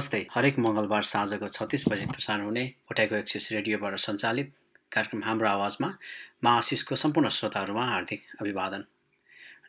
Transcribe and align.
नमस्ते। 0.00 0.26
हरेक 0.32 0.58
मङ्गलबार 0.58 1.02
साँझको 1.04 1.48
छत्तिस 1.54 1.82
बजी 1.88 2.06
प्रसारण 2.08 2.44
हुने 2.44 2.62
उठाएको 2.90 3.14
एक्सिस 3.16 3.50
रेडियोबाट 3.52 3.96
सञ्चालित 4.00 4.52
कार्यक्रम 4.92 5.22
हाम्रो 5.24 5.48
आवाजमा 5.48 5.88
मा 6.44 6.50
आशिषको 6.58 6.96
सम्पूर्ण 6.96 7.28
श्रोताहरूमा 7.38 7.84
हार्दिक 7.86 8.22
अभिवादन। 8.40 8.84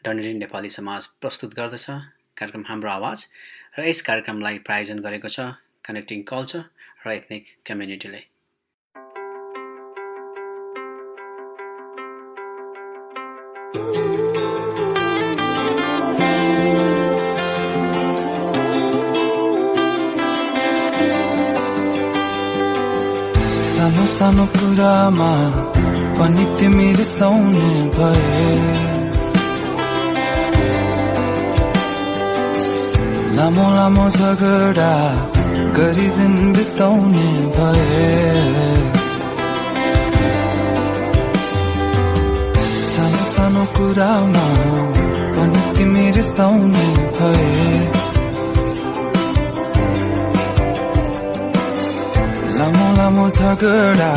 डनेरी 0.05 0.33
नेपाली 0.33 0.69
समाज 0.77 1.07
प्रस्तुत 1.19 1.53
गर्दछ 1.59 1.85
कार्यक्रम 2.39 2.63
हाम्रो 2.69 2.89
आवाज 2.91 3.27
र 3.79 3.87
यस 3.89 4.01
कार्यक्रमलाई 4.07 4.63
प्रायोजन 4.71 5.03
गरेको 5.03 5.33
छ 5.35 5.51
कनेक्टिङ 5.89 6.23
कल्चर 6.31 6.63
र 7.05 7.11
एथनिक 7.11 7.53
कम्युनिटीले 7.67 8.23
सानो 13.75 14.20
सानो 24.21 24.45
कुरामा 24.45 25.29
पनि 26.17 26.43
तिमी 26.57 26.87
रिसाउने 26.93 27.69
भए। 27.93 28.49
लामो 33.37 33.65
लामो 33.75 34.05
झगडा 34.09 34.91
गरी 35.77 36.07
दिन 36.17 36.35
बिताउने 36.53 37.31
भए। 37.55 38.11
सानो 42.91 43.23
सानो 43.33 43.65
कुरामा 43.77 44.45
पनि 45.33 45.77
तिमी 45.77 46.05
रिसाउने 46.11 46.87
भए। 47.17 48.00
लामो 52.97 53.27
झगडा 53.29 54.13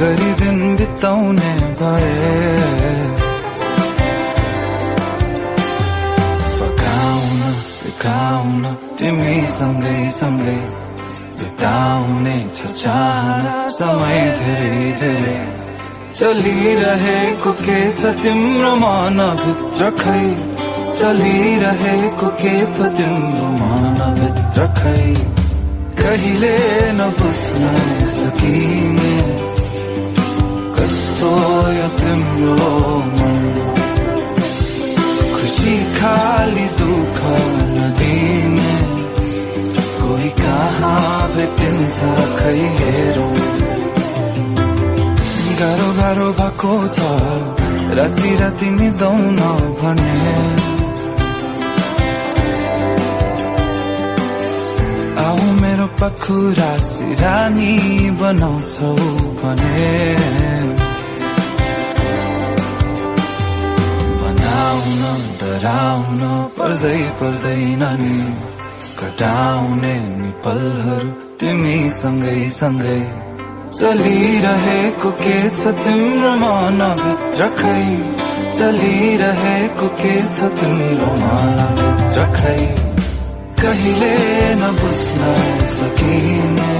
गरी 0.00 0.30
दिन 0.40 0.58
बिताउने 0.76 1.52
भए। 1.80 2.14
फकाउन 6.56 7.40
सिकाउन 7.74 8.62
तिमी 8.98 9.36
सँगै 9.56 9.98
सँगै 10.18 10.56
बिताउने 11.38 12.36
छ 12.56 12.72
चाहना 12.82 13.54
समय 13.78 14.20
धेरै 14.40 14.90
धेरै 15.00 15.38
चलिरहेको 16.16 17.52
के 17.62 17.78
छ 18.00 18.14
तिम्रो 18.22 18.74
मनभित्र 18.82 19.90
खै? 20.02 20.26
चलिरहेको 20.98 22.28
के 22.42 22.56
छ 22.74 22.92
तिम्रो 22.98 23.48
मनभित्र 23.62 24.66
खै? 24.80 25.33
कहिले 26.04 26.56
नबुझ्न 26.92 27.62
सकिने? 28.14 29.14
कस्तो 30.76 31.30
यो 31.72 31.88
तिम्रो 31.98 32.56
खुसी 35.34 35.74
खाली 35.94 36.66
दुःख 36.80 37.20
नदिने। 37.76 38.76
कोही 40.00 40.30
कहाँ 40.42 41.28
भेटिन्छ 41.34 41.98
खै 42.38 42.58
हेरौँ? 42.78 43.32
गाह्रो 45.60 45.88
गाह्रो 45.92 46.28
भएको 46.32 46.76
छ 46.88 46.98
राति 47.98 48.36
राति 48.36 48.70
निदाउन 48.70 49.36
भने। 49.80 50.73
पखुरा 56.00 56.70
सिरानी 56.86 57.72
बनाउँछौ 58.20 58.94
भने। 59.40 59.90
बनाउन 64.20 65.02
डराउन 65.40 66.22
पर्दै 66.58 67.02
पर्दैन 67.20 67.84
नि। 68.00 68.16
कटाउने 69.00 69.94
नि 70.06 70.30
पलहरू 70.44 71.10
तिमी 71.40 71.78
सँगै। 71.90 72.48
सँगै 72.60 72.98
चलिरहेको 73.74 75.10
के 75.22 75.38
छ 75.50 75.74
तिम्रो 75.82 76.32
मनभित्र 76.42 77.48
खै 77.58 77.82
चलिरहेको 78.58 79.88
के 80.00 80.14
छ 80.34 80.50
तिम्रो 80.58 81.12
मनभित्र 81.22 82.26
खै 82.36 82.83
कहिले 83.64 84.14
नबुझ्न 84.60 85.20
सकिने? 85.74 86.74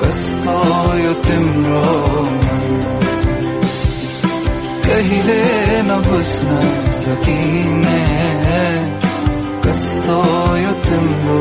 कस्तो 0.00 0.54
यो 0.98 1.12
तिम्रो 1.26 1.82
कहिले 4.86 5.38
नबुझ्न 5.90 6.58
सकिने? 6.98 8.00
कस्तो 9.66 10.18
यो 10.56 10.72
तिम्रो 10.88 11.40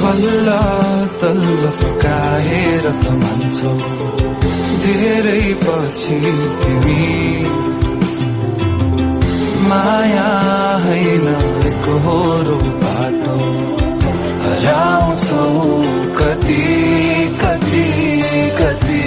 बल्ल 0.00 0.48
तल्ल 1.20 1.70
फकाएर 1.78 2.90
त 3.02 3.04
मान्छौ। 3.20 3.74
धेरै 4.82 5.40
पछि 5.64 6.18
तिमी 6.62 7.04
माया 9.68 10.28
होइन 10.84 11.28
एकहोरो 11.68 12.58
बाटो। 12.82 13.36
हराउँछौ 14.42 15.44
कति 16.18 16.62
कति 17.42 17.84
कति। 18.60 19.02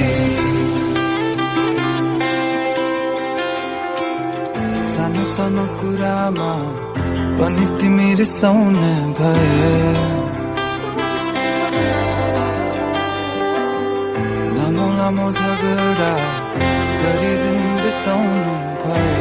सानो 4.91 5.23
सानो 5.33 5.65
कुरामा 5.79 6.51
पनि 7.39 7.65
तिमी 7.79 8.13
रिसाउने 8.19 8.93
भए 9.17 9.47
लामो 14.55 14.87
लामो 14.97 15.27
झगडा 15.31 16.13
गरिदिन 17.01 17.59
बिताउनु 17.81 18.55
भए 18.83 19.20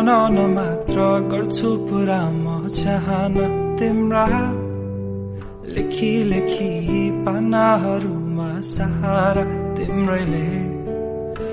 भन 0.00 0.38
मात्र 0.56 0.96
गर्छु 1.30 1.70
पुरा 1.88 2.20
म 2.32 2.68
चाहना 2.72 3.46
तिम्रा 3.76 4.24
लेखी 5.76 6.12
लेखी 6.24 6.68
पानाहरूमा 7.24 8.48
सहारा 8.64 9.44
तिम्रैले। 9.76 10.46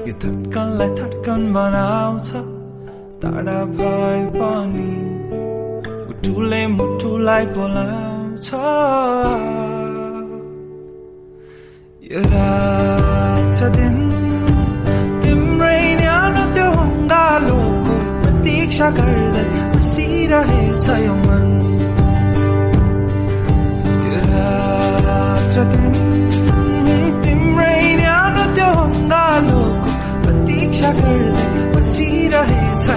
यो 0.08 0.14
धड्कनलाई 0.24 0.90
धड्कन 1.00 1.42
बनाउँछ 1.54 2.30
टाढा 3.22 3.60
भए 3.76 4.24
पनि 4.38 4.92
मुटुले 6.08 6.62
मुटुलाई 6.78 7.46
बोलाउँछ। 7.58 8.50
यो 12.12 12.22
रात 12.32 13.60
दिन 13.76 13.98
प्रतीक्षा 18.78 18.90
गर्दै 18.98 19.44
बसिरहेछ 19.74 20.86
यो 21.06 21.14
मन 21.26 21.46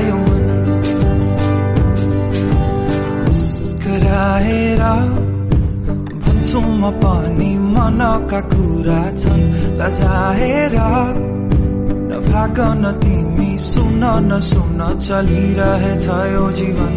यो 0.09 0.17
मन 0.27 0.44
मुस्कुराएर 3.25 4.83
भन्छु 6.23 6.61
म 6.61 6.91
पनि 7.00 7.53
मन 7.56 8.00
मनका 8.00 8.41
कुरा 8.53 9.03
छन् 9.21 9.44
नभागन 12.21 12.85
तिमी 13.01 13.59
सुन 13.59 14.05
नसुन 14.29 14.81
चलिरहेछ 14.99 16.07
यो 16.33 16.45
जीवन। 16.53 16.95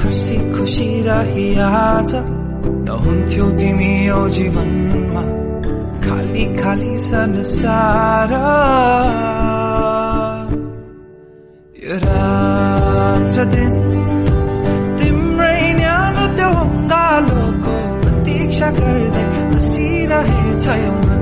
हाँसी 0.00 0.36
खुसी 0.52 0.88
रही 1.02 1.48
आज 1.58 2.12
नहुन्थ्यो 2.88 3.50
तिमी 3.50 3.92
यो 4.06 4.20
जीवनमा। 4.28 5.22
खाली 6.04 6.44
खाली 6.56 6.98
संसार। 7.08 8.32
यो 11.84 11.96
रात्र 12.04 13.44
दिन 13.54 13.74
तिम्रै 15.00 15.60
न्यानो 15.80 16.26
त्यो 16.36 16.50
हङ्गालोको 16.60 17.76
प्रतीक्षा 18.00 18.70
गर्दै 18.78 19.26
मन 19.40 19.60
यो 20.84 21.15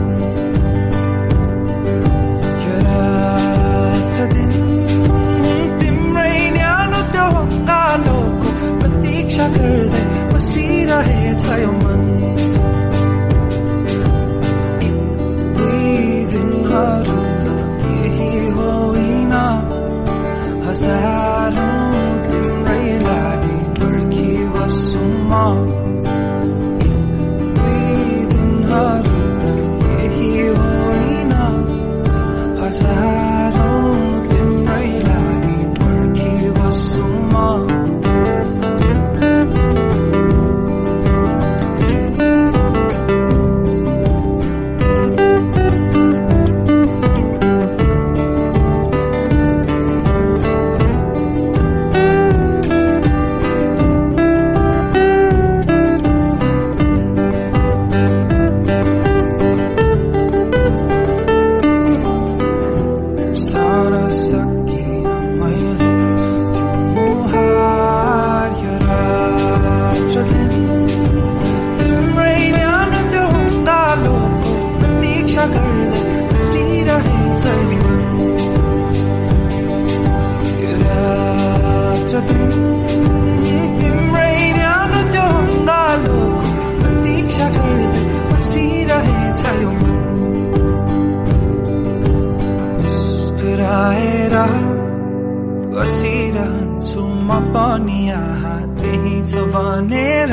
बसिरहन्छु 95.75 97.03
म 97.29 97.31
पनि 97.55 97.99
यहाँ 98.09 98.61
त्यही 98.81 99.17
छ 99.31 99.33
भनेर 99.55 100.33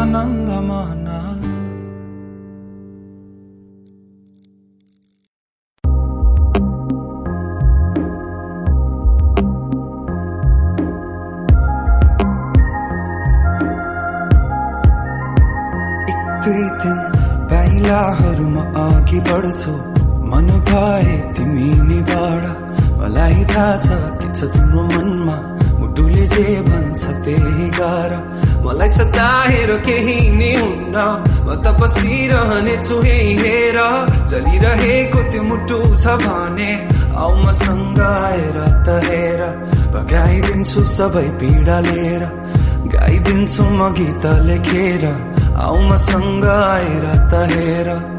आनन्द 0.00 0.50
मना 0.68 1.18
दुई 16.44 16.66
दिन 16.82 16.98
पाइलाहरूमा 17.50 18.62
अघि 18.82 19.18
बढ्छु। 19.28 19.72
मन 20.30 20.48
भए 20.68 21.16
तिमी 21.34 21.68
निबाट। 21.88 22.44
मलाई 22.98 23.44
थाहा 23.50 23.76
छ 23.84 23.88
के 24.20 24.28
छ 24.36 24.38
तिम्रो 24.52 24.82
मनमा। 24.92 25.36
मुटुले 25.78 26.24
जे 26.34 26.46
भन्छ 26.68 27.02
त्यही 27.24 27.68
गर। 27.78 28.12
मलाई 28.64 28.88
सताएर 28.96 29.70
केही 29.86 30.18
नै 30.38 30.52
हुन्न। 30.60 30.96
म 31.46 31.48
त 31.62 31.66
बसिरहनेछु 31.80 32.96
हेर। 33.06 33.78
चलिरहेको 34.30 35.20
त्यो 35.30 35.42
मुटु 35.48 35.78
छ 36.02 36.18
भने 36.24 36.70
आउ 37.22 37.32
मसँग 37.44 38.00
आएर 38.10 38.58
त 38.86 38.88
हेर। 39.06 39.40
भगाइदिन्छु 39.94 40.80
सबै 40.96 41.28
पीडा 41.40 41.78
लिएर। 41.88 42.22
गाइदिन्छु 42.92 43.62
म 43.78 43.80
गीत 43.96 44.24
लेखेर। 44.48 45.04
आउ 45.64 45.76
मसँग 45.88 46.44
आएर 46.44 47.04
त 47.30 47.48
हेर। 47.54 48.17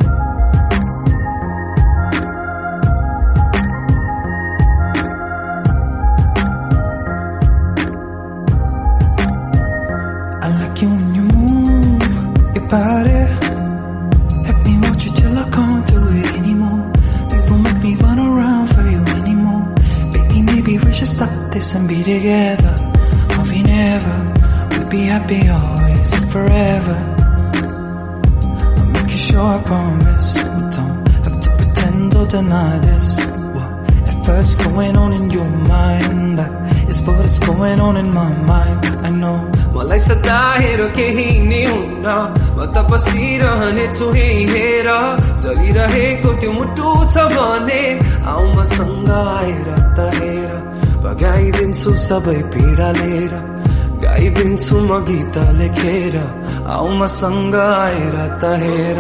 stop 21.69 21.69
this 21.69 21.75
and 21.75 21.89
be 21.89 22.03
together. 22.03 22.75
Or 23.39 23.45
we 23.45 23.63
never, 23.63 24.17
we'll 24.71 24.89
be 24.89 25.03
happy 25.05 25.49
always 25.49 26.13
and 26.13 26.31
forever. 26.31 26.97
I'll 28.79 28.87
make 28.87 29.11
you 29.11 29.19
sure 29.19 29.59
I 29.59 29.63
promise. 29.63 30.37
We 30.37 30.61
don't 30.77 31.09
have 31.25 31.41
to 31.41 31.51
pretend 31.57 32.17
or 32.17 32.27
deny 32.27 32.79
this. 32.79 33.19
What 33.55 34.09
at 34.09 34.27
first 34.27 34.61
going 34.61 34.97
on 34.97 35.13
in 35.13 35.31
your 35.31 35.49
mind? 35.49 36.39
That 36.39 36.89
is 36.89 37.03
what 37.03 37.25
is 37.25 37.39
going 37.39 37.81
on 37.81 37.97
in 37.97 38.13
my 38.13 38.33
mind. 38.53 38.85
I 39.07 39.11
know. 39.11 39.51
मलाई 39.75 39.99
सताएर 39.99 40.81
केही 40.97 41.31
नै 41.51 41.63
हुन्न 41.71 42.07
म 42.57 42.59
त 42.75 42.87
बसिरहनेछु 42.91 44.07
यही 44.19 44.45
हेर 44.53 44.89
चलिरहेको 45.43 46.31
त्यो 46.41 46.51
मुटु 46.59 46.91
छ 47.13 47.27
भने 47.35 47.83
आउ 48.33 48.43
मसँग 48.55 49.11
आएर 49.19 49.69
त 49.97 49.99
हेर 50.19 50.53
भगाइदिन्छु 51.04 51.92
सबै 52.08 52.40
पीडा 52.54 52.90
लिएर 53.00 53.34
गाइदिन्छु 54.04 54.76
म 54.80 54.92
गीत 55.08 55.38
लेखेर 55.60 56.16
आउ 56.76 56.88
मसँग 57.00 57.56
आएर 57.56 58.16
त 58.42 58.44
हेर। 58.64 59.00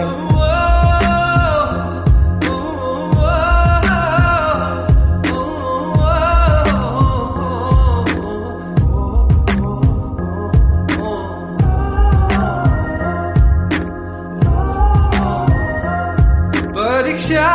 परीक्षा 16.79 17.49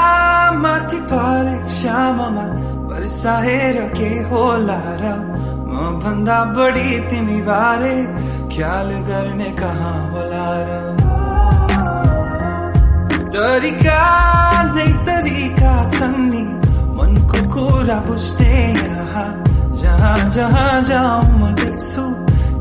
माथि 0.63 0.99
परीक्षामा 1.11 2.29
बर्साएर 3.05 3.77
के 3.93 4.09
होला 4.33 4.81
र 5.01 5.05
म 5.69 6.01
भन्दा 6.01 6.39
बढी 6.57 6.89
तिमी 7.09 7.41
बारे 7.45 7.97
ख्याल 8.49 8.89
गर्ने 9.09 9.51
कहाँ 9.61 9.99
होला 10.13 10.49
र 10.69 10.71
तरिका 13.35 14.01
नै 14.73 14.89
तरिका 15.05 15.75
छन् 15.97 16.17
नि 16.33 16.45
मनको 16.97 17.45
कुरा 17.53 17.99
बुझ्ने 18.09 18.57
यहाँ 18.73 19.29
जहाँ 19.85 20.19
जहाँ 20.37 20.73
जाउँ 20.89 21.29
म 21.41 21.53
देख्छु 21.61 22.05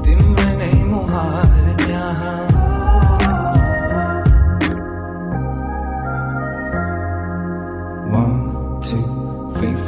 तिम्रो 0.03 0.49
नै 0.59 0.73
मुहार। 0.91 1.62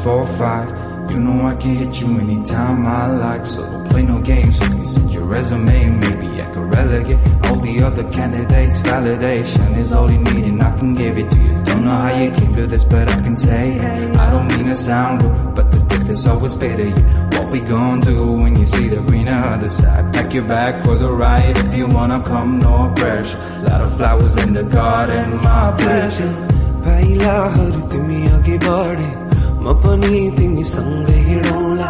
four, 0.05 0.27
five. 0.27 0.69
You 1.11 1.19
know 1.19 1.47
I 1.47 1.57
can 1.57 1.75
hit 1.75 2.01
you 2.01 2.07
anytime 2.19 2.87
I 2.87 3.07
like, 3.11 3.47
so 3.47 3.63
don't 3.69 3.89
play 3.91 4.03
no 4.03 4.21
games 4.21 4.61
with 4.61 4.79
me. 4.79 4.85
Send 4.85 5.13
your 5.13 5.25
resume, 5.25 5.91
maybe 5.91 6.41
I 6.41 6.51
can 6.53 6.71
relegate 6.71 7.19
all 7.47 7.57
the 7.57 7.83
other 7.83 8.05
candidates. 8.13 8.79
Validation 8.81 9.77
is 9.77 9.91
all 9.93 10.11
you 10.11 10.19
need, 10.19 10.45
and 10.45 10.63
I 10.63 10.77
can 10.79 10.95
give 10.95 11.19
it 11.19 11.31
to 11.31 11.41
you. 11.41 11.65
Don't 11.65 11.85
know 11.85 11.97
how 11.97 12.17
you 12.17 12.31
came 12.31 12.55
to 12.55 12.67
this, 12.67 12.85
but 12.85 13.11
I 13.11 13.21
can 13.23 13.37
say, 13.37 13.73
hey, 13.73 14.13
I 14.15 14.31
don't 14.31 14.47
mean 14.49 14.67
to 14.67 14.77
sound 14.77 15.23
rude, 15.23 15.55
but 15.57 15.71
the 15.73 15.79
truth 15.89 16.11
is 16.11 16.27
always 16.27 16.55
better. 16.55 16.87
You, 16.87 17.05
what 17.33 17.51
we 17.51 17.61
gon' 17.61 18.01
do 18.01 18.33
when 18.33 18.57
you 18.57 18.65
see 18.65 18.87
the 18.89 19.01
greener 19.03 19.33
other 19.33 19.69
side? 19.69 20.15
Pack 20.15 20.33
your 20.33 20.45
bag 20.45 20.85
for 20.85 20.97
the 20.97 21.13
ride 21.13 21.57
if 21.59 21.75
you 21.75 21.89
wanna 21.89 22.23
come, 22.23 22.61
no 22.61 22.93
pressure. 22.95 23.39
Lot 23.63 23.81
of 23.81 23.97
flowers 23.97 24.37
in 24.37 24.53
the 24.55 24.65
garden, 24.65 25.37
my 25.43 25.75
pleasure. 25.77 26.47
पाइलाहरू 26.85 27.81
तिमी 27.93 28.27
अघि 28.37 28.57
बढे 28.65 29.24
म 29.66 29.74
पनि 29.82 30.18
तिमीसँगै 30.38 31.18
हिँडौँला। 31.28 31.90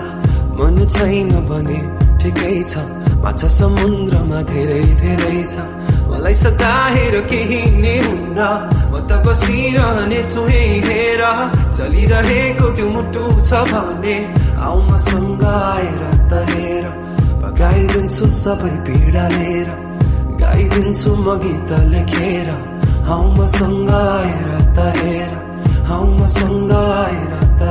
मन 0.58 0.78
छैन 0.96 1.32
भने 1.50 1.80
ठिकै 2.20 2.58
छ। 2.72 2.74
माछा 3.24 3.48
समुद्रमा 3.60 4.40
धेरै 4.50 4.86
धेरै 5.02 5.40
छ। 5.54 5.56
मलाई 6.10 6.36
सताएर 6.42 7.16
केही 7.30 7.62
नै 7.84 7.96
हुन्न। 8.06 8.40
म 8.92 8.94
त 9.10 9.12
बसिरहने 9.26 10.22
छु 10.32 10.42
हेर। 10.48 11.22
चलिरहेको 11.76 12.68
त्यो 12.76 12.88
मुटु 12.96 13.24
छ 13.44 13.52
भने 13.72 14.18
आउ 14.68 14.78
मसँग 14.90 15.44
आएर 15.44 16.04
त 16.32 16.34
हेर। 16.52 16.86
भगाइदिन्छु 17.44 18.26
सबै 18.44 18.76
पीडा 18.86 19.26
लिएर। 19.36 19.70
गाइदिन्छु 20.42 21.12
म 21.26 21.28
गीत 21.44 21.72
लेखेर। 21.92 22.50
आउ 23.12 23.24
मसँग 23.38 23.92
आएर 24.00 24.48
त 24.76 24.80
हेर। 25.02 25.45
आउ 25.86 26.06
मसँग 26.20 26.72
आएर 26.72 27.34
त 27.60 27.62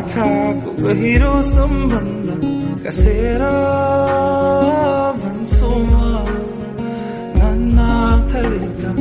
आँखाको 0.00 0.70
गहिरो 0.80 1.32
सम्बन्ध 1.44 2.28
कसेर 2.84 3.42
भन्छु 5.20 5.70
म। 5.88 5.92
नाना 7.36 7.90
थरीका 8.30 8.92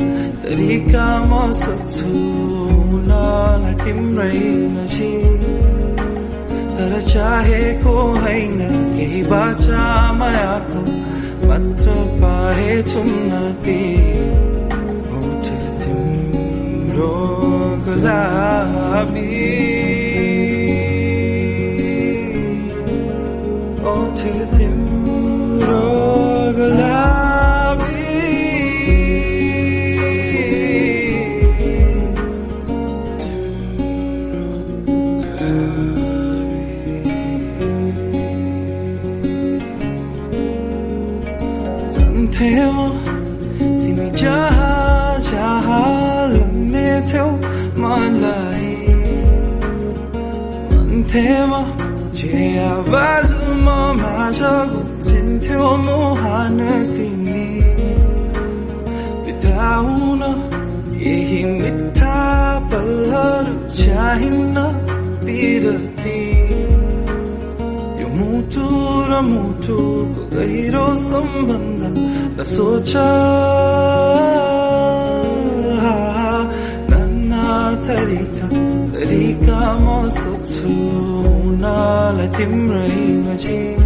तरिकामा 0.44 1.44
सोध्छु। 1.60 2.12
हुनलाई 2.90 3.74
तिम्रै 3.84 4.44
नजिक 4.76 5.42
तर 6.76 6.94
चाहेको 7.12 7.96
होइन 8.20 8.60
केही 8.96 9.22
बाचा 9.32 9.84
मायाको 10.20 10.82
मात्र 11.48 11.88
पाए 12.20 12.76
उन्नति 13.02 13.82
होठ 15.08 15.48
तिम्रो 15.82 17.14
गुलाबी 17.88 19.28
होठ 24.10 24.22
तिम्रो 24.58 25.82
गुलाबी 26.58 28.06
जान्थे 41.94 42.50
म 42.76 42.78
तिमी 43.82 44.10
जहाँ 44.22 45.20
जहाँ 45.30 46.28
लग्ने 46.34 46.90
थियौ 47.12 47.28
मलाई 47.82 48.74
भन्थे 50.72 51.28
म 51.50 51.54
जे 52.18 52.34
आवाज 52.74 53.49
म 53.70 53.72
माझ 54.02 54.40
गुन्जिन्थ्यो 54.72 55.66
मुहान 55.86 56.60
तिमी 56.96 57.46
बिताउन 59.26 60.22
केही 60.96 61.42
मिठा 61.58 62.18
पलहरू 62.72 63.54
चाहिन्न 63.80 64.58
बिरती 65.26 66.22
यो 68.02 68.08
मुटु 68.18 68.66
र 69.10 69.22
मुटुको 69.30 70.22
गहिरो 70.36 70.86
सम्बन्ध 71.10 71.84
नसोच 72.40 72.94
नाना 76.92 77.48
तरिका 77.88 78.50
तरिका 78.96 79.62
म 79.86 79.88
सोध्छु 80.20 80.99
हुनलाई 82.10 82.30
तिम्रै 82.36 82.94
नजिक 83.24 83.82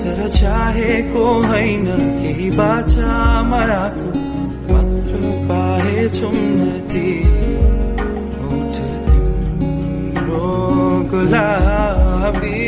तर 0.00 0.20
चाहेको 0.36 1.24
होइन 1.50 1.86
केही 2.18 2.48
बाचा 2.58 3.10
मायाको 3.50 4.08
मात्र 4.70 5.12
पाए 5.50 6.08
होठ 8.40 8.76
तिम्रो 9.06 10.50
गुलाबी। 11.12 12.58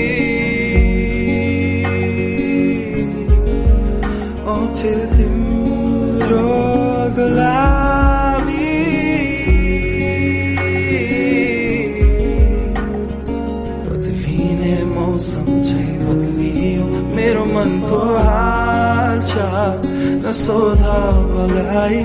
नसोध 20.34 20.82
मलाई 21.30 21.98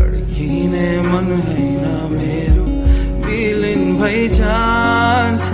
अड्किने 0.00 0.88
मन 1.02 1.28
होइन 1.44 1.84
मेरो। 2.12 2.64
विलिन 3.24 3.82
जान्छ 4.28 5.46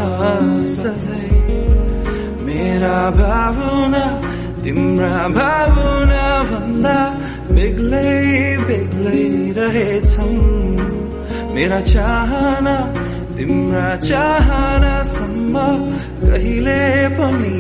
सधैँ 0.75 1.39
मेरा 2.47 2.99
भावना 3.21 4.03
तिम्रा 4.65 5.29
भावना 5.39 6.27
भन्दा 6.51 6.99
बेग्लै 7.55 8.11
बेग्लै 8.67 9.25
रहेछन् 9.59 10.37
मेरा 11.55 11.81
चाहना 11.95 12.77
तिम्रा 13.39 13.89
चाहनासम्म 14.11 15.55
कहिले 16.27 16.83
पनि 17.19 17.57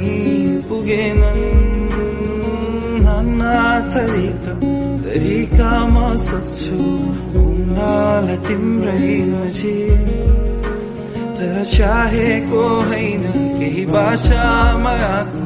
पुगेनन् 0.68 1.46
नाना। 1.46 1.77
तरिका 3.98 4.52
तरिकामा 5.04 6.08
सोध्छु 6.24 6.76
हुनलाई 7.34 8.36
तिम्रै 8.46 9.14
नजिक 9.30 10.06
तर 11.38 11.56
चाहेको 11.74 12.62
होइन 12.90 13.24
केही 13.58 13.84
बाचा 13.94 14.46
मायाको 14.84 15.42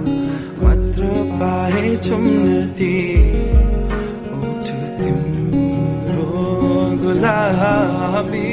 मात्र 0.63 1.03
पाए 1.41 1.89
उन्नति 2.17 2.97
ओठ 4.37 4.69
तिम्रो 5.01 6.29
गुलाबी। 7.03 8.49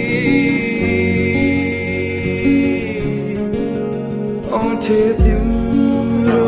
आउँथे 4.55 5.01
तिम्रो 5.23 6.45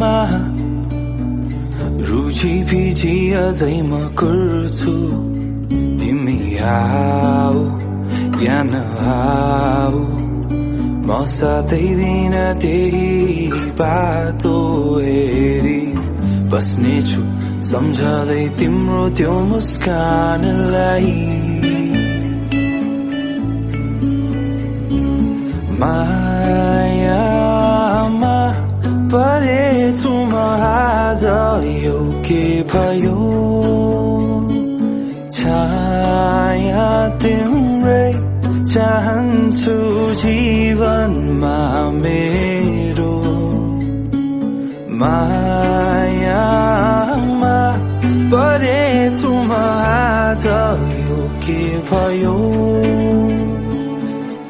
मार्समा 0.00 0.14
रुचि 2.08 2.54
पिची 2.68 3.14
अझै 3.44 3.76
म 3.90 3.92
गर्छु 4.20 4.96
तिमी 6.00 6.40
आऊ 6.72 7.60
या 8.44 8.58
नआऊ 8.72 10.00
म 11.06 11.24
साथै 11.36 11.86
दिन 12.00 12.34
त्यही 12.62 13.10
बाटो 13.78 14.56
हेरी। 15.06 15.80
बस्नेछु 16.52 17.22
सम्झँदै 17.70 18.44
तिम्रो 18.58 19.02
त्यो 19.16 19.34
मुस्कानलाई। 19.50 21.12
मायामा 25.80 26.35
आज 30.56 31.22
यो 31.84 31.98
के 32.26 32.44
भयो 32.72 33.20
छाया 35.36 36.86
तिम्रै 37.22 38.08
चाहन्छु 38.72 39.76
जीवनमा 40.22 41.58
मेरो 42.02 43.14
मायामा 45.02 46.36
परेछु 48.34 49.32
म 49.48 49.50
आज 49.60 50.44
यो 51.08 51.20
के 51.46 51.62
भयो 51.90 52.36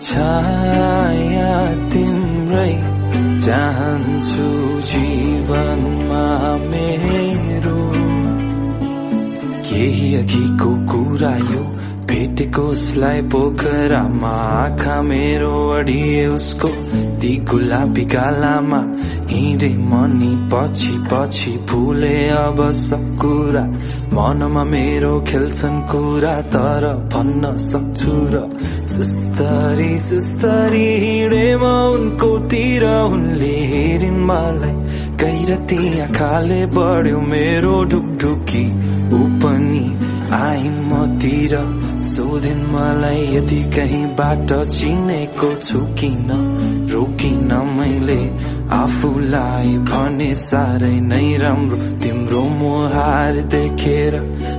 छाया 0.09 1.55
तिम्रै 1.95 2.75
चाहन्छु 3.47 4.49
जीवनमा 4.91 6.25
मेरो 6.71 7.81
केही 9.69 10.15
अघिको 10.17 10.71
कुरा 10.93 11.35
यो 11.53 11.65
भेटेको 12.17 12.63
उसलाई 12.73 13.21
पोखरामा 13.29 14.29
आँखा 14.29 14.95
मेरो 15.03 15.53
अडिए 15.71 16.27
उसको। 16.27 16.69
ती 17.21 17.33
गुलाबी 17.45 18.05
गालामा 18.13 18.79
हिँडे 19.31 19.69
मनी 19.91 20.33
पछि 20.53 20.93
पछि 21.13 21.53
फुले 21.69 22.17
अब 22.29 22.59
सब 22.73 23.05
कुरा। 23.21 23.65
मनमा 24.17 24.65
मेरो 24.65 25.13
खेल्छन् 25.29 25.83
कुरा 25.93 26.35
तर 26.57 26.85
भन्न 27.13 27.57
सक्छु 27.69 28.17
र 28.33 28.49
सुस्तरी 28.95 29.93
सुस्तरी 30.09 30.87
हिँडे 31.05 31.47
म 31.61 31.65
उनको 31.93 32.31
तिर। 32.49 32.85
उनले 33.13 33.55
हेरिन् 33.73 34.25
मलाई 34.29 34.75
गैरती 35.21 35.81
आँखाले 36.01 36.65
बढ्यो 36.77 37.21
मेरो 37.33 37.77
ढुकढुकी। 37.93 38.65
ऊ 39.17 39.21
पनि 39.43 39.85
आइन् 40.37 40.81
मतिर 40.91 41.55
सोधिन् 42.07 42.67
मलाई 42.73 43.23
यदि 43.37 43.63
कहीँबाट 43.75 44.53
चिनेको 44.71 45.55
छु 45.63 45.79
किन? 45.99 46.29
रोकिन 46.91 47.53
मैले 47.77 48.21
आफूलाई 48.75 49.79
भने 49.89 50.35
साह्रै 50.35 51.01
नै 51.01 51.37
राम्रो। 51.37 51.77
तिम्रो 52.03 52.43
मुहार 52.59 53.35
देखेर 53.55 54.15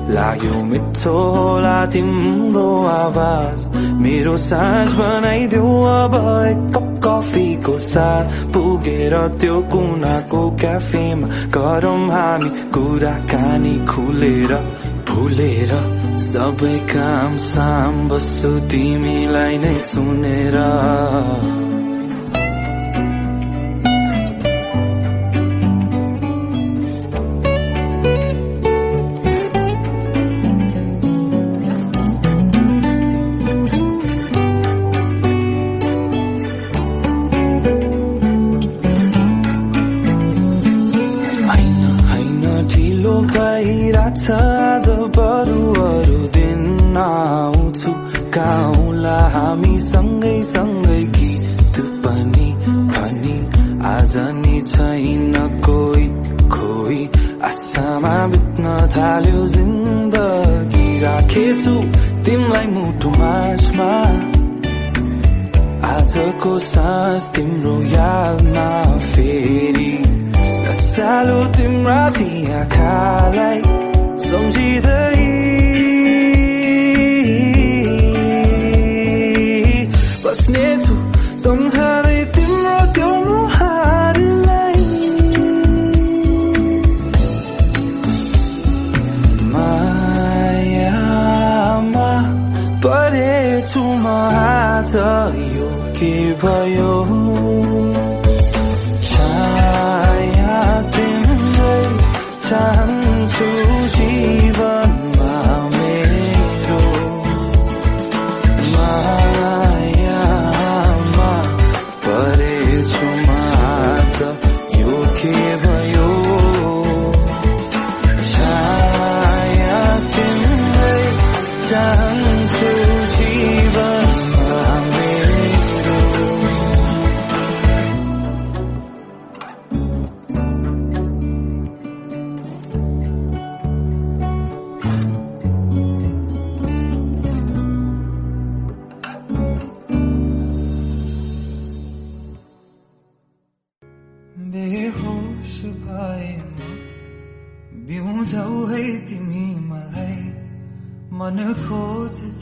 लाग्यो 0.10 0.64
मिठो 0.64 1.16
होला 1.36 1.86
तिम्रो 1.86 2.68
आवाज। 2.88 3.68
मेरो 4.02 4.38
साँझ 4.38 4.88
बनाइदेऊ 5.00 5.72
अब 5.94 6.16
एक 6.52 6.84
कफीको 7.06 7.78
साथ। 7.78 8.28
पुगेर 8.54 9.16
त्यो 9.40 9.60
कुनाको 9.72 10.42
क्याफेमा 10.52 11.28
गरौँ 11.58 12.02
हामी। 12.10 12.50
कुराकानी 12.50 13.76
खुलेर 13.86 14.54
भुलेर 15.08 15.72
सबै 16.30 16.78
काम 16.94 17.38
साम 17.52 17.96
बस्छु 18.10 18.52
तिमीलाई 18.72 19.56
नै 19.64 19.78
सुनेर। 19.90 20.56
थाल्यो 58.98 59.42
जिन्दगी 59.56 60.86
राखेछु 61.06 61.76
तिमीलाई 62.26 62.68
मुटु 62.76 63.10
माझमा 63.20 63.92
आजको 65.94 66.54
सास 66.74 67.30
तिम्रो 67.36 67.76
यादमा 67.94 68.70
फेरि 69.12 69.92
सालो 70.98 71.40
तिम्रा 71.56 72.00
ती 72.18 72.30
आँखालाई 72.60 73.60
सम्झिँदै 74.28 75.22
बस्नेछु 80.26 80.96
सम्झाँदै 81.46 82.20
यो 95.98 96.04
के 96.04 96.34
भयो 96.42 97.17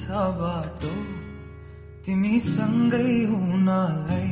छ 0.05 0.11
बाटो 0.37 0.89
तिमीसँगै 2.05 3.13
हुनलाई 3.29 4.25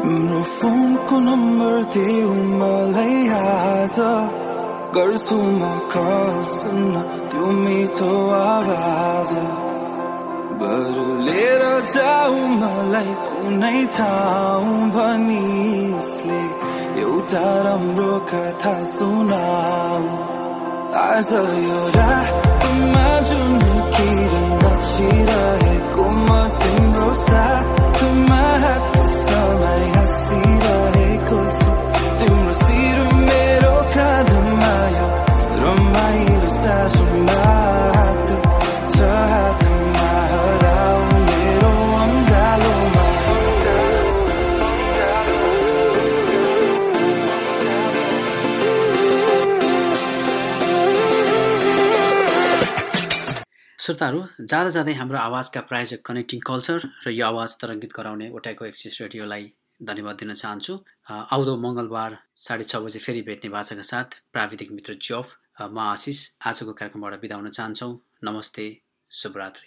तिम्रो 0.00 0.42
फोनको 0.56 1.16
नम्बर 1.20 1.74
थियो 1.92 2.28
मलाई 2.60 3.16
आज 3.38 3.96
गर्छु 4.94 5.36
म 5.38 5.66
कल 5.92 6.38
सुन्न 6.58 7.02
त्यो 7.30 7.46
मिठो 7.56 8.08
आवाज 8.36 9.32
बरु 10.60 11.04
लिएर 11.26 11.64
जाऊ 11.92 12.38
मलाई 12.62 13.12
कुनै 13.26 13.84
ठाउँ 13.96 14.72
भनिसले 14.96 16.40
एउटा 17.04 17.44
राम्रो 17.68 18.18
कथा 18.32 18.74
सुनाऊ 18.94 20.08
आज 21.04 21.32
यो 21.66 21.80
रातमा 21.98 23.08
जुन 23.28 23.52
किरण 23.98 24.48
नचिरहेको 24.64 26.08
म 26.26 26.40
तिम्रो 26.62 27.10
साथमा 27.26 28.42
हात 28.64 29.00
श्रोताहरू 54.00 54.48
जाँदा 54.48 54.70
जाँदै 54.74 54.92
हाम्रो 54.96 55.18
आवाजका 55.20 55.60
प्रायोजक 55.68 56.00
कनेक्टिङ 56.08 56.40
कल्चर 56.48 56.80
र 57.04 57.10
यो 57.12 57.24
आवाज 57.26 57.50
तरङ्गित 57.60 57.92
गराउने 57.92 58.26
ओटाको 58.32 58.64
एक्सिस 58.64 58.94
रेडियोलाई 59.02 59.44
धन्यवाद 59.88 60.16
दिन 60.22 60.32
चाहन्छु। 60.40 60.72
आउँदो 61.34 61.56
मङ्गलबार 61.64 62.16
साढे 62.44 62.64
छ 62.64 62.80
बजे 62.80 63.00
फेरि 63.04 63.22
भेट्ने 63.28 63.50
भाषाका 63.52 63.84
साथ 63.90 64.08
प्राविधिक 64.32 64.72
मित्र 64.72 64.96
जफ 65.04 65.26
म 65.68 65.76
आशिष 65.84 66.18
आजको 66.48 66.72
कार्यक्रमबाट 66.80 67.20
बिदा 67.20 67.36
हुन 67.36 67.48
चाहन्छौँ। 67.52 67.92
नमस्ते 68.24 68.66
शुभरात्री। 69.10 69.66